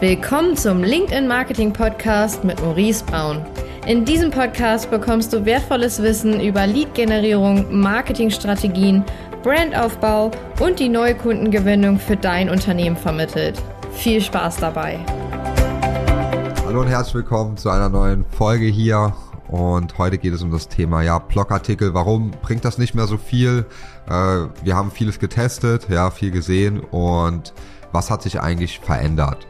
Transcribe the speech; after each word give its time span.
Willkommen 0.00 0.56
zum 0.56 0.82
LinkedIn 0.82 1.28
Marketing 1.28 1.72
Podcast 1.72 2.42
mit 2.42 2.60
Maurice 2.60 3.04
Braun. 3.04 3.46
In 3.86 4.04
diesem 4.04 4.32
Podcast 4.32 4.90
bekommst 4.90 5.32
du 5.32 5.44
wertvolles 5.44 6.02
Wissen 6.02 6.40
über 6.40 6.66
Lead-Generierung, 6.66 7.80
Marketingstrategien, 7.80 9.04
Brandaufbau 9.44 10.32
und 10.58 10.80
die 10.80 10.88
neue 10.88 11.14
Kundengewinnung 11.14 12.00
für 12.00 12.16
dein 12.16 12.50
Unternehmen 12.50 12.96
vermittelt. 12.96 13.62
Viel 13.92 14.20
Spaß 14.20 14.56
dabei! 14.56 14.98
Hallo 16.66 16.80
und 16.80 16.88
herzlich 16.88 17.14
willkommen 17.14 17.56
zu 17.56 17.70
einer 17.70 17.88
neuen 17.88 18.24
Folge 18.24 18.66
hier. 18.66 19.14
Und 19.46 19.96
heute 19.96 20.18
geht 20.18 20.34
es 20.34 20.42
um 20.42 20.50
das 20.50 20.66
Thema 20.66 21.02
ja 21.02 21.20
Blogartikel. 21.20 21.94
Warum 21.94 22.32
bringt 22.42 22.64
das 22.64 22.78
nicht 22.78 22.96
mehr 22.96 23.06
so 23.06 23.16
viel? 23.16 23.64
Äh, 24.08 24.12
wir 24.64 24.74
haben 24.74 24.90
vieles 24.90 25.20
getestet, 25.20 25.88
ja 25.88 26.10
viel 26.10 26.32
gesehen 26.32 26.80
und 26.80 27.54
was 27.92 28.10
hat 28.10 28.22
sich 28.22 28.40
eigentlich 28.40 28.80
verändert? 28.80 29.46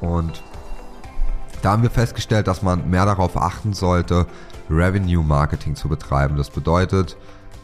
Und 0.00 0.42
da 1.62 1.72
haben 1.72 1.82
wir 1.82 1.90
festgestellt, 1.90 2.46
dass 2.46 2.62
man 2.62 2.88
mehr 2.88 3.04
darauf 3.04 3.36
achten 3.36 3.74
sollte, 3.74 4.26
Revenue 4.70 5.24
Marketing 5.24 5.76
zu 5.76 5.88
betreiben. 5.88 6.36
Das 6.36 6.50
bedeutet, 6.50 7.16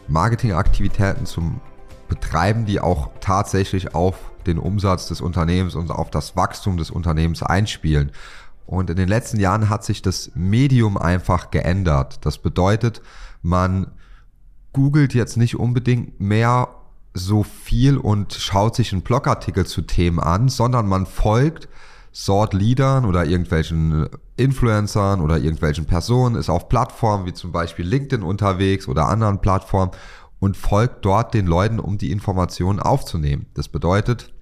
Marketingaktivitäten 0.07 1.25
zu 1.25 1.59
betreiben, 2.07 2.65
die 2.65 2.79
auch 2.79 3.09
tatsächlich 3.19 3.95
auf 3.95 4.15
den 4.45 4.59
Umsatz 4.59 5.07
des 5.07 5.19
Unternehmens 5.19 5.75
und 5.75 5.91
auf 5.91 6.09
das 6.09 6.35
Wachstum 6.35 6.77
des 6.77 6.91
Unternehmens 6.91 7.43
einspielen. 7.43 8.11
Und 8.65 8.89
in 8.89 8.97
den 8.97 9.07
letzten 9.07 9.39
Jahren 9.39 9.69
hat 9.69 9.83
sich 9.83 10.01
das 10.01 10.31
Medium 10.35 10.97
einfach 10.97 11.51
geändert. 11.51 12.25
Das 12.25 12.37
bedeutet, 12.37 13.01
man 13.41 13.87
googelt 14.73 15.13
jetzt 15.13 15.37
nicht 15.37 15.55
unbedingt 15.55 16.19
mehr 16.19 16.69
so 17.13 17.43
viel 17.43 17.97
und 17.97 18.33
schaut 18.33 18.75
sich 18.75 18.93
einen 18.93 19.01
Blogartikel 19.01 19.65
zu 19.65 19.81
Themen 19.81 20.19
an, 20.19 20.49
sondern 20.49 20.87
man 20.87 21.05
folgt 21.05 21.67
Sort 22.19 22.55
Leadern 22.55 23.05
oder 23.05 23.25
irgendwelchen 23.25 24.09
Influencern 24.37 25.21
oder 25.21 25.37
irgendwelchen 25.37 25.85
Personen, 25.85 26.35
ist 26.35 26.49
auf 26.49 26.67
Plattformen 26.67 27.27
wie 27.27 27.33
zum 27.33 27.51
Beispiel 27.51 27.85
LinkedIn 27.85 28.23
unterwegs 28.23 28.87
oder 28.87 29.07
anderen 29.07 29.39
Plattformen 29.39 29.91
und 30.39 30.57
folgt 30.57 31.05
dort 31.05 31.35
den 31.35 31.45
Leuten, 31.45 31.79
um 31.79 31.99
die 31.99 32.09
Informationen 32.09 32.79
aufzunehmen. 32.79 33.45
Das 33.53 33.69
bedeutet, 33.69 34.33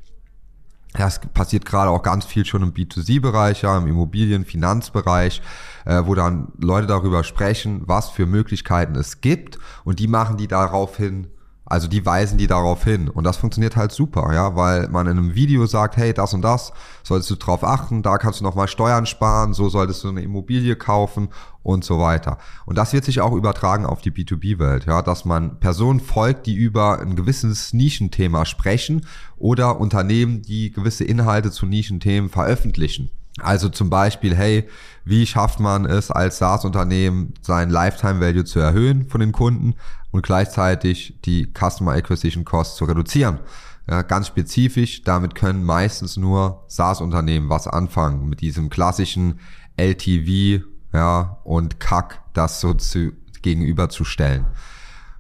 ja, 0.97 1.05
es 1.07 1.19
passiert 1.19 1.65
gerade 1.65 1.91
auch 1.91 2.01
ganz 2.01 2.23
viel 2.23 2.45
schon 2.45 2.63
im 2.63 2.71
B2C-Bereich, 2.71 3.63
ja, 3.63 3.77
im 3.77 3.87
Immobilien-Finanzbereich, 3.87 5.41
äh, 5.83 6.01
wo 6.05 6.15
dann 6.15 6.53
Leute 6.57 6.87
darüber 6.87 7.25
sprechen, 7.25 7.81
was 7.87 8.09
für 8.09 8.25
Möglichkeiten 8.25 8.95
es 8.95 9.19
gibt 9.19 9.59
und 9.83 9.99
die 9.99 10.07
machen 10.07 10.37
die 10.37 10.47
daraufhin 10.47 11.27
also 11.65 11.87
die 11.87 12.05
weisen 12.05 12.37
die 12.37 12.47
darauf 12.47 12.83
hin 12.83 13.09
und 13.09 13.23
das 13.23 13.37
funktioniert 13.37 13.75
halt 13.75 13.91
super, 13.91 14.33
ja, 14.33 14.55
weil 14.55 14.87
man 14.89 15.07
in 15.07 15.17
einem 15.17 15.35
Video 15.35 15.65
sagt, 15.65 15.97
hey, 15.97 16.13
das 16.13 16.33
und 16.33 16.43
das 16.43 16.73
solltest 17.03 17.31
du 17.31 17.35
drauf 17.35 17.63
achten, 17.63 18.03
da 18.03 18.17
kannst 18.17 18.39
du 18.39 18.43
nochmal 18.43 18.67
Steuern 18.67 19.05
sparen, 19.05 19.53
so 19.53 19.69
solltest 19.69 20.03
du 20.03 20.09
eine 20.09 20.21
Immobilie 20.21 20.75
kaufen 20.75 21.29
und 21.63 21.83
so 21.83 21.99
weiter. 21.99 22.37
Und 22.65 22.77
das 22.77 22.93
wird 22.93 23.05
sich 23.05 23.21
auch 23.21 23.33
übertragen 23.33 23.87
auf 23.87 24.01
die 24.01 24.11
B2B-Welt, 24.11 24.85
ja, 24.85 25.01
dass 25.01 25.25
man 25.25 25.59
Personen 25.59 25.99
folgt, 25.99 26.45
die 26.45 26.53
über 26.53 26.99
ein 26.99 27.15
gewisses 27.15 27.73
Nischenthema 27.73 28.45
sprechen 28.45 29.07
oder 29.37 29.79
Unternehmen, 29.79 30.43
die 30.43 30.71
gewisse 30.71 31.03
Inhalte 31.03 31.49
zu 31.49 31.65
Nischenthemen 31.65 32.29
veröffentlichen. 32.29 33.09
Also 33.41 33.69
zum 33.69 33.89
Beispiel, 33.89 34.35
hey, 34.35 34.67
wie 35.03 35.25
schafft 35.25 35.59
man 35.59 35.85
es 35.85 36.09
als 36.09 36.37
SaaS-Unternehmen, 36.37 37.33
sein 37.41 37.69
Lifetime 37.69 38.21
Value 38.21 38.45
zu 38.45 38.59
erhöhen 38.59 39.07
von 39.09 39.19
den 39.19 39.33
Kunden 39.33 39.75
und 40.11 40.23
gleichzeitig 40.23 41.19
die 41.25 41.51
Customer 41.53 41.93
Acquisition 41.93 42.45
Cost 42.45 42.77
zu 42.77 42.85
reduzieren? 42.85 43.39
Ja, 43.87 44.01
ganz 44.01 44.27
spezifisch, 44.27 45.03
damit 45.03 45.35
können 45.35 45.63
meistens 45.63 46.17
nur 46.17 46.63
SaaS-Unternehmen 46.67 47.49
was 47.49 47.67
anfangen 47.67 48.27
mit 48.27 48.41
diesem 48.41 48.69
klassischen 48.69 49.39
LTV 49.77 50.65
ja, 50.93 51.37
und 51.43 51.79
CAC, 51.79 52.21
das 52.33 52.61
so 52.61 52.73
zu, 52.73 53.11
gegenüberzustellen. 53.41 54.45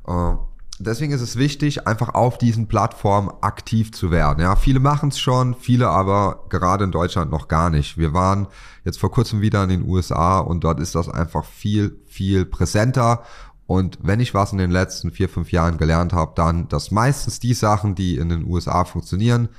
Äh, 0.07 0.33
deswegen 0.79 1.13
ist 1.13 1.21
es 1.21 1.37
wichtig, 1.37 1.87
einfach 1.87 2.13
auf 2.13 2.37
diesen 2.37 2.67
Plattformen 2.67 3.31
aktiv 3.41 3.91
zu 3.91 4.11
werden. 4.11 4.41
Ja, 4.41 4.55
viele 4.55 4.79
machen 4.79 5.09
es 5.09 5.19
schon, 5.19 5.55
viele 5.55 5.89
aber 5.89 6.45
gerade 6.49 6.83
in 6.83 6.91
Deutschland 6.91 7.31
noch 7.31 7.47
gar 7.47 7.69
nicht. 7.69 7.97
Wir 7.97 8.13
waren 8.13 8.47
jetzt 8.83 8.99
vor 8.99 9.11
kurzem 9.11 9.41
wieder 9.41 9.63
in 9.63 9.69
den 9.69 9.87
USA 9.87 10.39
und 10.39 10.63
dort 10.63 10.79
ist 10.79 10.95
das 10.95 11.09
einfach 11.09 11.45
viel, 11.45 11.99
viel 12.05 12.45
präsenter. 12.45 13.23
Und 13.67 13.97
wenn 14.01 14.19
ich 14.19 14.33
was 14.33 14.51
in 14.51 14.57
den 14.57 14.71
letzten 14.71 15.11
vier, 15.11 15.29
fünf 15.29 15.51
Jahren 15.51 15.77
gelernt 15.77 16.13
habe, 16.13 16.33
dann, 16.35 16.67
dass 16.67 16.91
meistens 16.91 17.39
die 17.39 17.53
Sachen, 17.53 17.95
die 17.95 18.17
in 18.17 18.29
den 18.29 18.45
USA 18.45 18.85
funktionieren, 18.85 19.49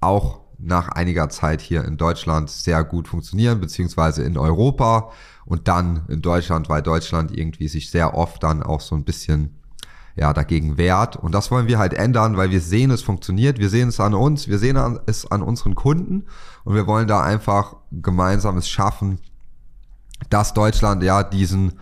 auch 0.00 0.40
nach 0.58 0.88
einiger 0.88 1.28
Zeit 1.30 1.60
hier 1.60 1.84
in 1.84 1.96
Deutschland 1.96 2.50
sehr 2.50 2.84
gut 2.84 3.08
funktionieren, 3.08 3.60
beziehungsweise 3.60 4.22
in 4.22 4.36
Europa 4.36 5.10
und 5.46 5.68
dann 5.68 6.04
in 6.08 6.20
Deutschland, 6.22 6.68
weil 6.68 6.82
Deutschland 6.82 7.36
irgendwie 7.36 7.68
sich 7.68 7.90
sehr 7.90 8.14
oft 8.14 8.42
dann 8.42 8.62
auch 8.62 8.80
so 8.80 8.94
ein 8.94 9.04
bisschen 9.04 9.56
ja, 10.16 10.32
dagegen 10.32 10.76
wehrt. 10.78 11.16
Und 11.16 11.32
das 11.32 11.50
wollen 11.50 11.66
wir 11.66 11.78
halt 11.78 11.94
ändern, 11.94 12.36
weil 12.36 12.50
wir 12.50 12.60
sehen, 12.60 12.90
es 12.90 13.02
funktioniert. 13.02 13.58
Wir 13.58 13.68
sehen 13.68 13.88
es 13.88 14.00
an 14.00 14.14
uns, 14.14 14.48
wir 14.48 14.58
sehen 14.58 14.98
es 15.06 15.30
an 15.30 15.42
unseren 15.42 15.74
Kunden 15.74 16.24
und 16.64 16.74
wir 16.74 16.86
wollen 16.86 17.08
da 17.08 17.22
einfach 17.22 17.76
gemeinsames 17.90 18.68
schaffen, 18.68 19.18
dass 20.30 20.54
Deutschland 20.54 21.02
ja 21.02 21.22
diesen 21.22 21.74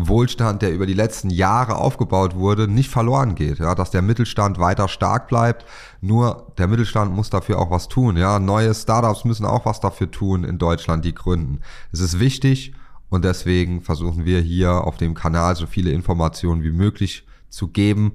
Wohlstand, 0.00 0.62
der 0.62 0.72
über 0.72 0.86
die 0.86 0.94
letzten 0.94 1.28
Jahre 1.28 1.74
aufgebaut 1.76 2.36
wurde, 2.36 2.68
nicht 2.68 2.88
verloren 2.88 3.34
geht, 3.34 3.58
ja, 3.58 3.74
dass 3.74 3.90
der 3.90 4.00
Mittelstand 4.00 4.60
weiter 4.60 4.86
stark 4.86 5.26
bleibt. 5.26 5.64
Nur 6.00 6.52
der 6.56 6.68
Mittelstand 6.68 7.12
muss 7.12 7.30
dafür 7.30 7.58
auch 7.58 7.72
was 7.72 7.88
tun, 7.88 8.16
ja. 8.16 8.38
Neue 8.38 8.72
Startups 8.74 9.24
müssen 9.24 9.44
auch 9.44 9.66
was 9.66 9.80
dafür 9.80 10.10
tun 10.10 10.44
in 10.44 10.58
Deutschland, 10.58 11.04
die 11.04 11.14
gründen. 11.14 11.60
Es 11.90 11.98
ist 11.98 12.20
wichtig 12.20 12.74
und 13.08 13.24
deswegen 13.24 13.80
versuchen 13.80 14.24
wir 14.24 14.40
hier 14.40 14.84
auf 14.84 14.98
dem 14.98 15.14
Kanal 15.14 15.56
so 15.56 15.66
viele 15.66 15.90
Informationen 15.90 16.62
wie 16.62 16.70
möglich 16.70 17.26
zu 17.50 17.68
geben, 17.68 18.14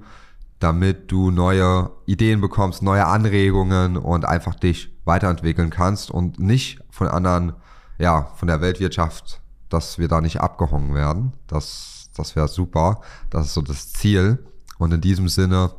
damit 0.58 1.10
du 1.10 1.30
neue 1.30 1.90
Ideen 2.06 2.40
bekommst, 2.40 2.82
neue 2.82 3.06
Anregungen 3.06 3.96
und 3.96 4.24
einfach 4.24 4.54
dich 4.54 4.94
weiterentwickeln 5.04 5.70
kannst 5.70 6.10
und 6.10 6.38
nicht 6.38 6.80
von 6.90 7.08
anderen, 7.08 7.54
ja, 7.98 8.30
von 8.36 8.48
der 8.48 8.60
Weltwirtschaft, 8.60 9.40
dass 9.68 9.98
wir 9.98 10.08
da 10.08 10.20
nicht 10.20 10.40
abgehongen 10.40 10.94
werden. 10.94 11.32
Das, 11.46 12.10
das 12.16 12.36
wäre 12.36 12.48
super. 12.48 13.00
Das 13.30 13.46
ist 13.46 13.54
so 13.54 13.62
das 13.62 13.92
Ziel. 13.92 14.44
Und 14.78 14.92
in 14.92 15.00
diesem 15.00 15.28
Sinne 15.28 15.70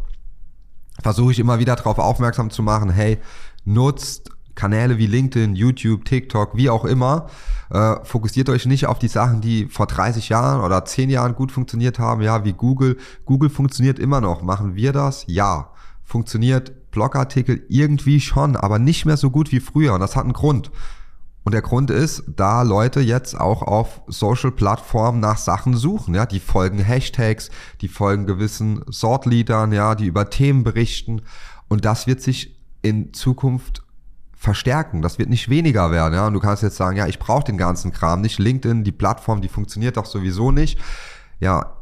versuche 1.02 1.32
ich 1.32 1.40
immer 1.40 1.60
wieder 1.60 1.76
darauf 1.76 1.98
aufmerksam 1.98 2.50
zu 2.50 2.64
machen, 2.64 2.90
hey, 2.90 3.20
nutzt 3.64 4.30
Kanäle 4.56 4.98
wie 4.98 5.08
LinkedIn, 5.08 5.56
YouTube, 5.56 6.06
TikTok, 6.06 6.56
wie 6.56 6.70
auch 6.70 6.86
immer. 6.86 7.30
Äh, 7.70 7.96
fokussiert 8.03 8.50
euch 8.50 8.66
nicht 8.66 8.88
auf 8.88 9.00
die 9.00 9.08
Sachen, 9.08 9.42
die 9.42 9.66
vor 9.68 9.88
30 9.88 10.30
Jahren 10.30 10.62
oder 10.62 10.86
10 10.86 11.09
Jahren 11.09 11.36
gut 11.36 11.52
funktioniert 11.52 12.00
haben, 12.00 12.22
ja, 12.22 12.44
wie 12.46 12.53
Google. 12.53 12.98
Google 13.26 13.50
funktioniert 13.50 14.00
immer 14.00 14.22
noch. 14.22 14.42
Machen 14.42 14.76
wir 14.76 14.94
das? 14.94 15.26
Ja. 15.28 15.72
Funktioniert 16.04 16.92
Blogartikel 16.92 17.66
irgendwie 17.68 18.22
schon, 18.22 18.56
aber 18.56 18.78
nicht 18.78 19.06
mehr 19.06 19.18
so 19.18 19.31
gut 19.31 19.52
wie 19.52 19.59
früher. 19.59 19.94
Und 19.94 20.02
das 20.02 20.16
hat 20.16 20.24
einen 20.24 20.34
Grund. 20.34 20.72
Und 21.44 21.54
der 21.54 21.62
Grund 21.62 21.92
ist, 21.92 22.24
da 22.28 22.64
Leute 22.64 23.02
jetzt 23.02 23.40
auch 23.40 23.62
auf 23.62 24.02
Social-Plattformen 24.08 25.20
nach 25.20 25.38
Sachen 25.38 25.78
suchen, 25.78 26.16
ja, 26.16 26.25
die 26.25 26.40
folgen 26.40 26.80
Hashtags, 26.80 27.52
die 27.81 27.88
folgen 27.88 28.25
gewissen 28.25 28.81
Sortleadern, 28.88 29.72
ja, 29.72 29.94
die 29.94 30.08
über 30.08 30.31
Themen 30.31 30.64
berichten. 30.64 31.22
Und 31.68 31.86
das 31.86 32.08
wird 32.08 32.22
sich 32.22 32.59
in 32.81 33.14
Zukunft 33.14 33.84
verstärken. 34.45 35.01
Das 35.01 35.19
wird 35.19 35.29
nicht 35.29 35.50
weniger 35.50 35.91
werden. 35.91 36.13
Ja? 36.13 36.28
Und 36.28 36.33
du 36.33 36.39
kannst 36.39 36.63
jetzt 36.63 36.78
sagen, 36.78 36.95
ja, 36.95 37.07
ich 37.07 37.19
brauche 37.19 37.44
den 37.44 37.57
ganzen 37.57 37.91
Kram 37.91 38.22
nicht. 38.22 38.39
LinkedIn, 38.39 38.85
die 38.85 38.94
Plattform, 38.94 39.41
die 39.41 39.50
funktioniert 39.50 39.97
doch 39.97 40.06
sowieso 40.06 40.51
nicht. 40.51 40.79
Ja, 41.39 41.73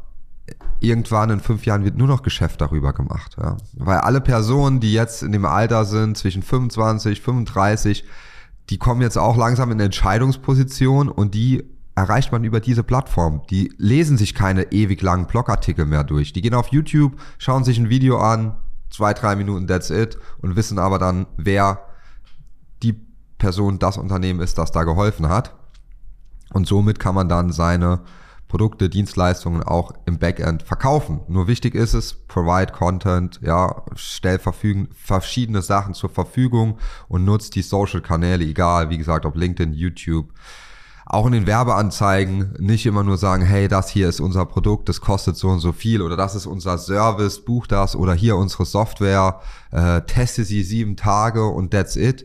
irgendwann 0.80 1.30
in 1.30 1.40
fünf 1.40 1.64
Jahren 1.66 1.84
wird 1.84 1.96
nur 1.96 2.08
noch 2.08 2.22
Geschäft 2.22 2.60
darüber 2.60 2.92
gemacht. 2.92 3.36
Ja? 3.38 3.58
Weil 3.74 3.98
alle 3.98 4.20
Personen, 4.20 4.80
die 4.80 4.92
jetzt 4.92 5.22
in 5.22 5.30
dem 5.30 5.44
Alter 5.44 5.84
sind, 5.84 6.16
zwischen 6.16 6.42
25, 6.42 7.20
35, 7.20 8.04
die 8.70 8.78
kommen 8.78 9.02
jetzt 9.02 9.18
auch 9.18 9.36
langsam 9.36 9.70
in 9.70 9.78
Entscheidungsposition 9.78 11.08
und 11.08 11.34
die 11.34 11.64
erreicht 11.94 12.32
man 12.32 12.42
über 12.44 12.60
diese 12.60 12.82
Plattform. 12.82 13.42
Die 13.50 13.72
lesen 13.76 14.16
sich 14.16 14.34
keine 14.34 14.72
ewig 14.72 15.00
langen 15.02 15.26
Blogartikel 15.26 15.84
mehr 15.84 16.02
durch. 16.02 16.32
Die 16.32 16.40
gehen 16.40 16.54
auf 16.54 16.68
YouTube, 16.68 17.12
schauen 17.38 17.62
sich 17.62 17.78
ein 17.78 17.90
Video 17.90 18.18
an, 18.18 18.56
zwei, 18.90 19.12
drei 19.12 19.36
Minuten, 19.36 19.66
that's 19.66 19.90
it, 19.90 20.18
und 20.40 20.56
wissen 20.56 20.78
aber 20.78 20.98
dann, 20.98 21.26
wer 21.36 21.83
die 22.82 23.00
Person 23.38 23.78
das 23.78 23.98
Unternehmen 23.98 24.40
ist, 24.40 24.58
das 24.58 24.72
da 24.72 24.84
geholfen 24.84 25.28
hat. 25.28 25.54
Und 26.52 26.66
somit 26.66 26.98
kann 26.98 27.14
man 27.14 27.28
dann 27.28 27.52
seine 27.52 28.00
Produkte, 28.48 28.88
Dienstleistungen 28.88 29.64
auch 29.64 29.92
im 30.06 30.18
Backend 30.18 30.62
verkaufen. 30.62 31.20
Nur 31.26 31.48
wichtig 31.48 31.74
ist 31.74 31.92
es, 31.92 32.14
provide 32.14 32.72
Content, 32.72 33.40
ja, 33.42 33.82
stell 33.96 34.38
verfügen, 34.38 34.88
verschiedene 34.94 35.60
Sachen 35.60 35.92
zur 35.92 36.10
Verfügung 36.10 36.78
und 37.08 37.24
nutzt 37.24 37.56
die 37.56 37.62
Social 37.62 38.00
Kanäle, 38.00 38.44
egal, 38.44 38.90
wie 38.90 38.98
gesagt, 38.98 39.26
ob 39.26 39.34
LinkedIn, 39.34 39.72
YouTube. 39.72 40.28
Auch 41.04 41.26
in 41.26 41.32
den 41.32 41.48
Werbeanzeigen 41.48 42.54
nicht 42.60 42.86
immer 42.86 43.02
nur 43.02 43.18
sagen, 43.18 43.44
hey, 43.44 43.66
das 43.66 43.90
hier 43.90 44.08
ist 44.08 44.20
unser 44.20 44.46
Produkt, 44.46 44.88
das 44.88 45.00
kostet 45.00 45.36
so 45.36 45.48
und 45.48 45.58
so 45.58 45.72
viel 45.72 46.00
oder 46.00 46.16
das 46.16 46.36
ist 46.36 46.46
unser 46.46 46.78
Service, 46.78 47.44
buch 47.44 47.66
das 47.66 47.96
oder 47.96 48.14
hier 48.14 48.36
unsere 48.36 48.64
Software, 48.64 49.40
äh, 49.72 50.00
teste 50.02 50.44
sie 50.44 50.62
sieben 50.62 50.96
Tage 50.96 51.44
und 51.44 51.72
that's 51.72 51.96
it 51.96 52.24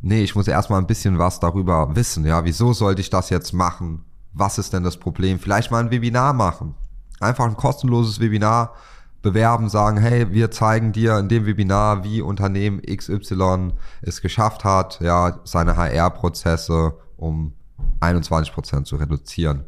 nee, 0.00 0.22
ich 0.22 0.34
muss 0.34 0.48
erstmal 0.48 0.80
ein 0.80 0.86
bisschen 0.86 1.18
was 1.18 1.40
darüber 1.40 1.94
wissen, 1.94 2.24
ja, 2.24 2.44
wieso 2.44 2.72
sollte 2.72 3.00
ich 3.00 3.10
das 3.10 3.30
jetzt 3.30 3.52
machen? 3.52 4.04
Was 4.32 4.58
ist 4.58 4.72
denn 4.72 4.84
das 4.84 4.96
Problem? 4.96 5.38
Vielleicht 5.38 5.70
mal 5.70 5.82
ein 5.82 5.90
Webinar 5.90 6.32
machen. 6.32 6.74
Einfach 7.20 7.44
ein 7.46 7.56
kostenloses 7.56 8.20
Webinar 8.20 8.74
bewerben, 9.22 9.68
sagen, 9.68 9.98
hey, 9.98 10.32
wir 10.32 10.50
zeigen 10.50 10.92
dir 10.92 11.18
in 11.18 11.28
dem 11.28 11.44
Webinar, 11.44 12.04
wie 12.04 12.22
Unternehmen 12.22 12.80
XY 12.80 13.72
es 14.00 14.22
geschafft 14.22 14.64
hat, 14.64 15.00
ja, 15.00 15.40
seine 15.44 15.76
HR-Prozesse 15.76 16.94
um 17.16 17.52
21 18.00 18.54
Prozent 18.54 18.86
zu 18.86 18.96
reduzieren. 18.96 19.64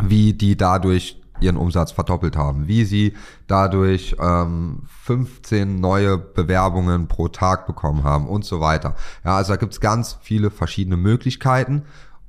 Wie 0.00 0.32
die 0.32 0.56
dadurch 0.56 1.21
ihren 1.42 1.56
Umsatz 1.56 1.92
verdoppelt 1.92 2.36
haben, 2.36 2.68
wie 2.68 2.84
sie 2.84 3.14
dadurch 3.46 4.16
ähm, 4.20 4.82
15 5.02 5.80
neue 5.80 6.18
Bewerbungen 6.18 7.08
pro 7.08 7.28
Tag 7.28 7.66
bekommen 7.66 8.04
haben 8.04 8.28
und 8.28 8.44
so 8.44 8.60
weiter. 8.60 8.94
Ja, 9.24 9.36
also 9.36 9.52
da 9.52 9.56
gibt's 9.56 9.80
ganz 9.80 10.18
viele 10.22 10.50
verschiedene 10.50 10.96
Möglichkeiten 10.96 11.82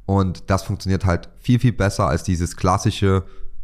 und 0.06 0.50
das 0.50 0.64
funktioniert 0.64 1.06
halt 1.06 1.30
viel, 1.40 1.60
viel 1.60 1.74
besser 1.74 2.08
als 2.08 2.24
dieses 2.24 2.58
klassische, 2.58 3.24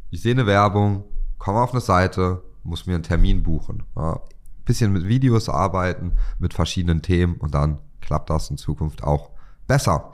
ich 0.09 0.21
sehe 0.21 0.33
eine 0.33 0.45
Werbung, 0.45 1.03
komme 1.37 1.59
auf 1.59 1.71
eine 1.71 1.81
Seite, 1.81 2.43
muss 2.63 2.85
mir 2.85 2.95
einen 2.95 3.03
Termin 3.03 3.43
buchen. 3.43 3.83
Ja, 3.95 4.19
bisschen 4.65 4.93
mit 4.93 5.07
Videos 5.07 5.49
arbeiten, 5.49 6.13
mit 6.37 6.53
verschiedenen 6.53 7.01
Themen 7.01 7.37
und 7.37 7.55
dann 7.55 7.79
klappt 8.01 8.29
das 8.29 8.51
in 8.51 8.57
Zukunft 8.57 9.03
auch 9.03 9.31
besser. 9.67 10.13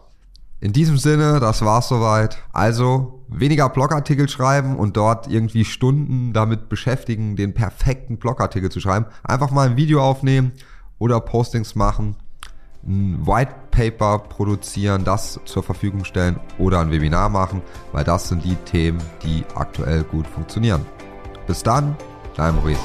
In 0.66 0.74
diesem 0.74 0.98
Sinne, 0.98 1.40
das 1.40 1.64
war's 1.64 1.90
soweit. 1.90 2.40
Also 2.52 3.24
weniger 3.28 3.70
Blogartikel 3.70 4.28
schreiben 4.28 4.78
und 4.78 4.98
dort 4.98 5.28
irgendwie 5.28 5.64
Stunden 5.64 6.34
damit 6.34 6.70
beschäftigen, 6.70 7.36
den 7.36 7.54
perfekten 7.54 8.18
Blogartikel 8.18 8.72
zu 8.72 8.80
schreiben. 8.80 9.06
Einfach 9.24 9.52
mal 9.52 9.70
ein 9.70 9.78
Video 9.78 10.02
aufnehmen 10.02 10.54
oder 10.98 11.20
Postings 11.20 11.76
machen, 11.76 12.16
ein 12.84 13.28
White 13.28 13.54
Paper 13.70 14.18
produzieren, 14.18 15.04
das 15.04 15.40
zur 15.46 15.62
Verfügung 15.62 16.04
stellen 16.04 16.40
oder 16.58 16.80
ein 16.80 16.90
Webinar 16.90 17.30
machen, 17.30 17.62
weil 17.92 18.04
das 18.04 18.30
sind 18.30 18.44
die 18.44 18.56
Themen, 18.56 18.98
die 19.22 19.44
aktuell 19.54 20.02
gut 20.02 20.26
funktionieren. 20.26 20.84
Bis 21.46 21.62
dann, 21.62 21.96
dein 22.36 22.56
Maurice. 22.56 22.82